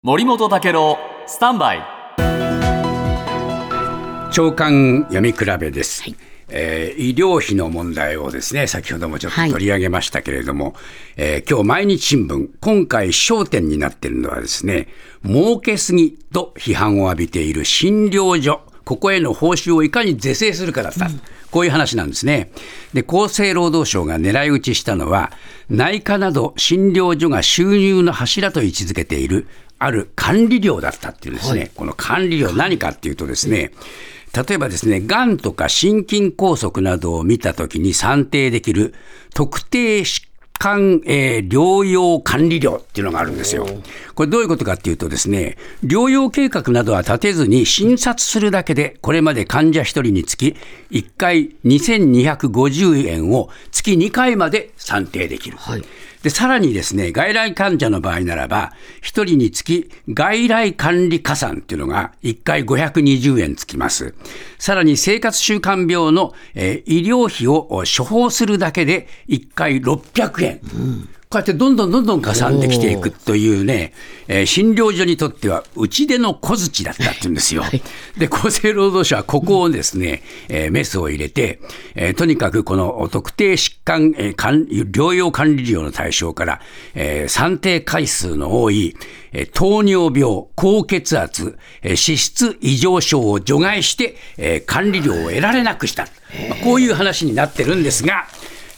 [0.00, 0.96] 森本武郎
[1.26, 1.82] スタンバイ。
[4.32, 6.04] 長官読み比べです、
[6.48, 10.76] えー医療費の問題をですね先ほどもちょっと取り上げましたけれども、
[11.16, 14.86] えー今日毎日新聞今回焦点になっているのはですね
[15.26, 21.10] 儲けすぎと批判を浴びている診療所ここへの報酬をいかに是正するかだった、
[21.50, 22.50] こういう話なんですね。
[22.94, 25.30] で、厚生労働省が狙い撃ちしたのは、
[25.68, 29.46] 内科など診療所が収入の柱と位置づけている、
[29.78, 31.70] ある管理料だったっていうんですね。
[31.74, 33.72] この管理料何かっていうとですね、
[34.34, 38.94] 例えばですね、がんとか心筋梗塞などを見たときに算定できる
[39.34, 43.66] 特定疾患、えー療養管理料っていうのがあるんですよ。
[44.14, 50.56] これどういうことかっていうとですね、療養計画などは立てずに診察するだけで、これまで患者1人につき
[50.90, 55.56] 1回2250円を月2回まで算定できる。
[56.22, 64.14] で、さらにですね、外来患者の場合ならば、1人につき外来管理加算っていうのが1回520円つきます。
[64.58, 70.47] さらに生活習慣病の、えー医療費を処方するだけで1回600円。
[71.30, 73.92] こうやってどんどんどんどん加算できていくというね、
[74.28, 77.64] えー診療所にとっては打ち出の小槌だったっていうんですよ。
[78.16, 81.60] で、厚生労働省はここをですね、えーメスを入れて、
[81.94, 86.60] えーとにかくこの特定疾患、えー管療養管理料の対象から、
[86.94, 88.96] えー算定回数の多い、
[89.32, 96.04] えー糖尿病、高血圧、えー脂質異常症を除外して、えー管理料を得られなくした。
[96.48, 98.26] まあこういう話になってるんですが、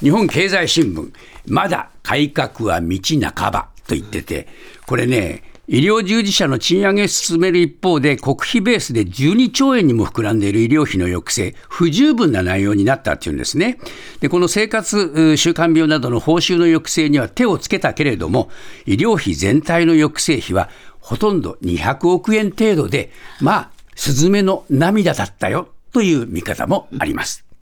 [0.00, 1.12] 日本経済新聞、
[1.46, 2.98] まだ改革は道
[3.34, 4.48] 半ばと言ってて、
[4.86, 5.42] これね、
[5.72, 13.78] 医療従事者の賃上げ進める一方で、国費ベースで12兆円にも膨らんでいる医療費の抑制、不十分な内容になったっていうんですね。
[14.20, 18.50] で、この生活習慣病などの報酬の抑制には手をつけたけれども、
[18.86, 27.49] 医療費全体の抑制費はほとんど200億円程度で、まあ、スズメの涙だったよという見方もあります。